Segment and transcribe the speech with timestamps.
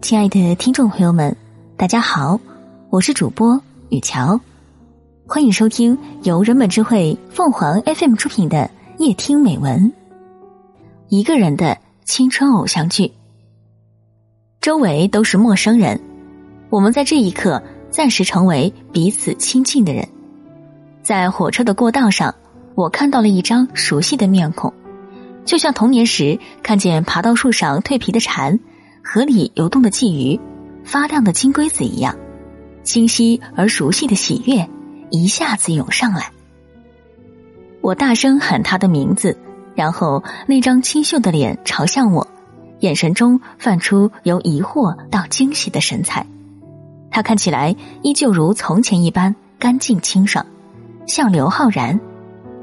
[0.00, 1.36] 亲爱的听众朋友们，
[1.76, 2.40] 大家好，
[2.88, 4.40] 我是主播雨乔，
[5.26, 9.92] 欢迎收听由人本智慧凤凰 FM 出品的夜听美文。
[11.08, 13.12] 一个人的青春偶像剧，
[14.62, 16.00] 周围都是陌生人，
[16.70, 20.08] 我们在这一刻暂时成为彼此亲近的人。
[21.02, 22.34] 在火车的过道上，
[22.74, 24.72] 我看到了一张熟悉的面孔，
[25.44, 28.58] 就像童年时看见爬到树上蜕皮的蝉。
[29.02, 30.38] 河里游动的鲫鱼，
[30.84, 32.16] 发亮的金龟子一样，
[32.82, 34.68] 清晰而熟悉的喜悦
[35.10, 36.30] 一下子涌上来。
[37.80, 39.36] 我大声喊他的名字，
[39.74, 42.26] 然后那张清秀的脸朝向我，
[42.80, 46.26] 眼神中泛出由疑惑到惊喜的神采。
[47.10, 50.44] 他看起来依旧如从前一般干净清爽，
[51.06, 51.98] 像刘昊然。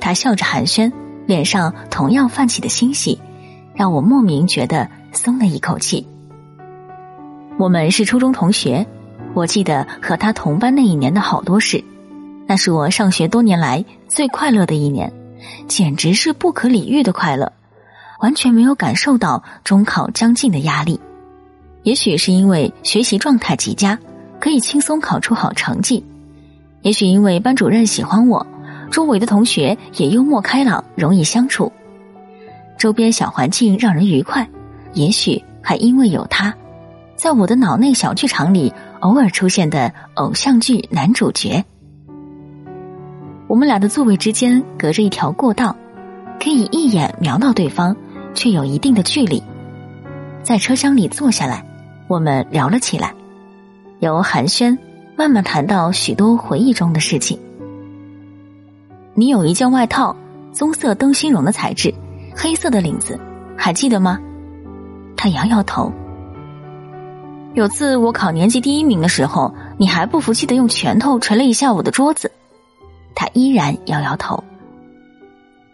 [0.00, 0.92] 他笑着寒暄，
[1.26, 3.18] 脸上同样泛起的欣喜，
[3.74, 6.06] 让我莫名觉得松了一口气。
[7.56, 8.84] 我们是初中同学，
[9.32, 11.82] 我记得和他同班那一年的好多事，
[12.48, 15.12] 那是我上学多年来最快乐的一年，
[15.68, 17.52] 简直是不可理喻的快乐，
[18.20, 20.98] 完全没有感受到中考将近的压力。
[21.84, 23.96] 也许是因为学习状态极佳，
[24.40, 26.02] 可以轻松考出好成绩；
[26.82, 28.44] 也许因为班主任喜欢我，
[28.90, 31.70] 周围的同学也幽默开朗，容易相处，
[32.76, 34.44] 周边小环境让人愉快；
[34.92, 36.52] 也许还因为有他。
[37.16, 41.64] 在我的脑内小剧场里，偶尔出现的偶像剧男主角。
[43.46, 45.76] 我们俩的座位之间隔着一条过道，
[46.42, 47.96] 可以一眼瞄到对方，
[48.34, 49.42] 却有一定的距离。
[50.42, 51.64] 在车厢里坐下来，
[52.08, 53.14] 我们聊了起来，
[54.00, 54.76] 由寒暄
[55.16, 57.38] 慢慢谈到许多回忆中的事情。
[59.14, 60.16] 你有一件外套，
[60.52, 61.94] 棕色灯芯绒的材质，
[62.36, 63.18] 黑色的领子，
[63.56, 64.18] 还记得吗？
[65.16, 65.92] 他摇摇头。
[67.54, 72.32] 有次我考年级第一名的时候，你还不服气的用拳头捶了一下我的桌子。
[73.14, 74.42] 他依然摇摇头。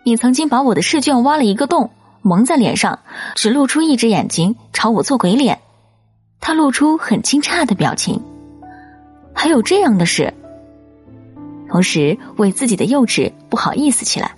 [0.04, 1.90] 你曾经把我的试卷挖了一个洞，
[2.20, 2.98] 蒙在脸上，
[3.34, 5.58] 只露出一只眼睛朝我做鬼脸。
[6.38, 8.22] 他露出很惊诧的表情。
[9.34, 10.34] 还有这样的事。
[11.70, 14.32] 同时为自己的幼稚不好意思起来。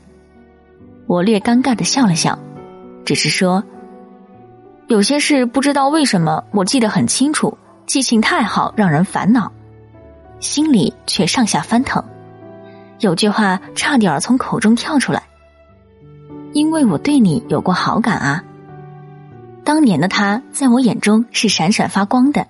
[1.09, 2.39] 我略尴尬的笑了笑，
[3.05, 3.65] 只是说。
[4.93, 9.51] 有些事不知道为什么我记得很清楚，记性太好让人烦恼，
[10.39, 12.05] 心里却上下翻腾。
[12.99, 15.23] 有句话差点从口中跳出来，
[16.53, 18.45] 因为我对你有过好感啊。
[19.65, 22.47] 当年的他在我眼中是闪闪发光的，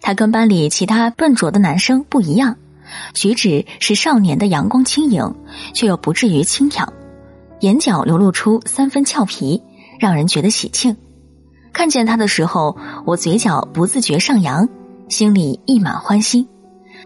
[0.00, 2.56] 他跟班里其他笨拙的男生不一样，
[3.14, 5.34] 举止是少年的阳光轻盈，
[5.74, 6.86] 却又不至于轻佻，
[7.58, 9.60] 眼角流露出三分俏皮，
[9.98, 10.96] 让人觉得喜庆。
[11.74, 14.66] 看见他的时候，我嘴角不自觉上扬，
[15.08, 16.48] 心里溢满欢心，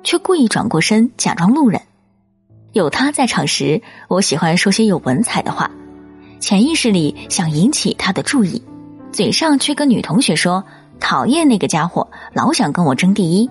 [0.05, 1.81] 却故意转过身假装路人。
[2.75, 5.71] 有他在场时，我喜欢说些有文采的话，
[6.39, 8.63] 潜意识里想引起他的注意，
[9.11, 10.63] 嘴上却跟女同学说
[11.01, 13.51] ：“讨厌那个家伙，老想跟我争第一。”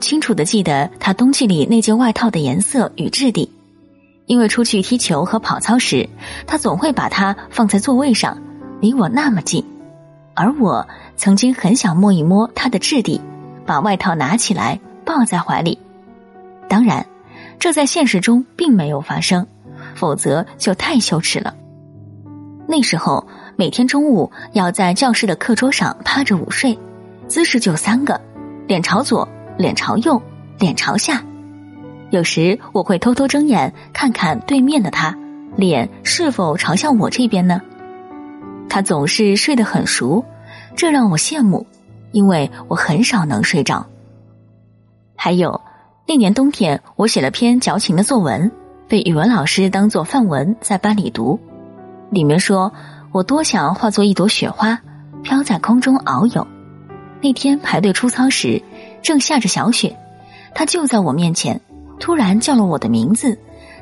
[0.00, 3.52] 清楚的记得他冬季里那件外套的颜色与质地，
[4.24, 6.08] 因为出去踢球和跑操时，
[6.46, 8.38] 他总会把它放在座位上。
[8.80, 9.64] 离我那么近，
[10.34, 13.20] 而我曾经很想摸一摸它的质地，
[13.66, 15.78] 把外套拿起来抱在怀里。
[16.68, 17.06] 当然，
[17.58, 19.46] 这在现实中并没有发生，
[19.94, 21.54] 否则就太羞耻了。
[22.68, 26.78] 那时候每天中午要在教室的课桌上趴着午睡，
[27.26, 28.20] 姿势就三个：
[28.66, 30.22] 脸朝左，脸朝右，
[30.58, 31.22] 脸朝下。
[32.10, 35.16] 有时我会偷偷睁眼看看对面的他，
[35.56, 37.60] 脸是否朝向我这边呢？
[38.68, 40.24] 他总是睡得很熟，
[40.76, 41.66] 这让我羡慕，
[42.12, 43.86] 因为我很少能睡着。
[45.16, 45.60] 还有
[46.06, 48.50] 那年冬天，我写了篇矫情的作文，
[48.86, 51.38] 被语文老师当做范文在班里读。
[52.10, 52.72] 里面说
[53.12, 54.80] 我多想化作一朵雪花，
[55.22, 56.46] 飘在空中遨游。
[57.20, 58.62] 那天排队出操时，
[59.02, 59.96] 正下着小雪，
[60.54, 61.60] 他就在我面前，
[61.98, 63.36] 突然叫了我的名字，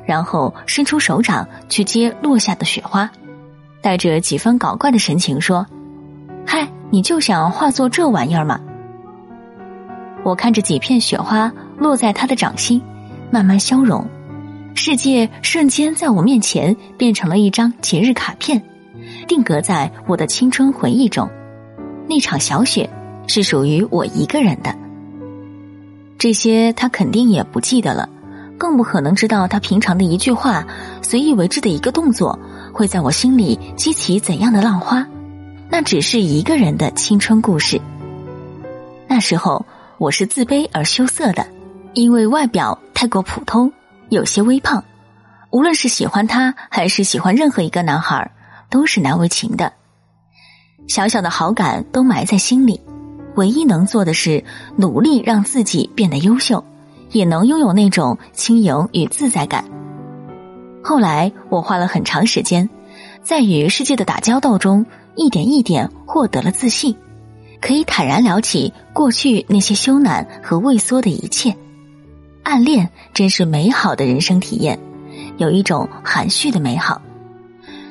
[0.05, 3.11] 然后伸出手掌去接落下的雪花。
[3.87, 5.65] 带着几分搞怪的神情说
[6.45, 8.59] ：“嗨，你就想化作这玩意儿吗？”
[10.25, 12.81] 我看着几片雪花落在他的掌心，
[13.31, 14.05] 慢慢消融，
[14.75, 18.61] 世界瞬间在我面前变成了一张节日卡片，
[19.25, 21.29] 定格在我的青春回忆中。
[22.09, 22.89] 那场小雪
[23.27, 24.75] 是属于我一个人的。
[26.17, 28.09] 这些他肯定也不记得了，
[28.57, 30.65] 更不可能知道他平常的一句话，
[31.01, 32.37] 随意为之的一个动作。
[32.73, 35.03] 会在我心里激起怎样的浪花？
[35.67, 37.81] 那只是一个人的青春故事，
[39.07, 39.65] 那时候
[39.97, 41.47] 我是自卑而羞涩的，
[41.93, 43.73] 因为外表太过普通，
[44.09, 44.83] 有些微胖。
[45.49, 48.31] 无论是喜欢他还是喜欢任何一个男孩，
[48.69, 49.73] 都是难为情的。
[50.87, 52.79] 小小的好感都埋在心里，
[53.35, 54.43] 唯一能做的是
[54.75, 56.63] 努力让自己变得优秀，
[57.11, 59.65] 也能拥有那种轻盈与自在感。
[60.83, 62.69] 后来我花了很长时间，
[63.21, 66.95] 在与世界的打交道中，一点一点获得了自信，
[67.59, 71.55] 可以坦然聊起过去那些羞赧和畏缩的一切。
[72.43, 74.79] 暗恋真是美好的人生体验。
[75.37, 77.01] 有一种含蓄的美好，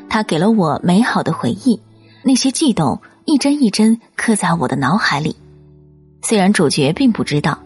[0.09, 1.81] 它给了我美好的回忆，
[2.23, 5.37] 那些悸动一帧一帧刻在我的脑海里。
[6.23, 7.59] 虽然主角并不知道，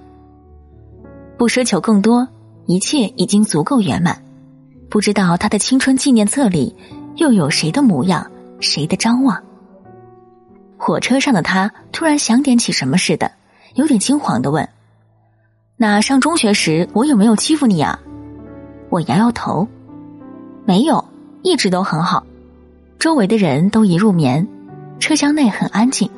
[1.40, 2.28] 不奢求更多，
[2.66, 4.22] 一切已经足够圆满。
[4.90, 6.76] 不知道他的青春纪念册里
[7.16, 9.42] 又有谁的模样，谁的张望。
[10.76, 13.32] 火车上的他突然想点起什么似的，
[13.72, 14.68] 有点惊慌的问
[15.80, 17.98] ：“那上中学时我有没有欺负你啊？”
[18.90, 19.66] 我摇摇头，
[20.66, 21.02] 没有，
[21.40, 22.26] 一直都很好。
[22.98, 24.46] 周围的人都已入眠，
[24.98, 26.10] 车厢内很安静。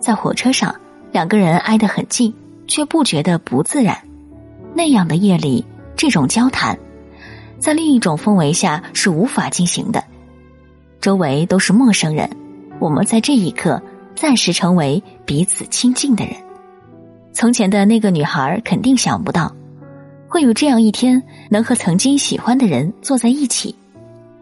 [0.00, 0.76] 在火车上，
[1.12, 2.34] 两个人挨得很近，
[2.66, 3.96] 却不觉得不自然。
[4.76, 5.64] 那样的夜里，
[5.96, 6.78] 这种交谈，
[7.58, 10.04] 在另一种氛围下是无法进行的。
[11.00, 12.28] 周围都是陌生人，
[12.78, 13.82] 我们在这一刻
[14.14, 16.34] 暂时成为彼此亲近的人。
[17.32, 19.50] 从前的那个女孩肯定想不到。
[20.28, 23.74] 会有这样一天，能和曾经喜欢的人坐在一起，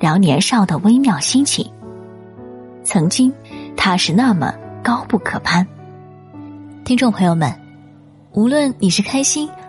[0.00, 1.70] 聊年少的微妙心情。
[2.82, 3.32] 曾经，
[3.76, 4.52] 他是那么
[4.82, 5.64] 高不可攀。
[6.84, 7.54] 听众朋友们，
[8.32, 9.48] 无论你是开心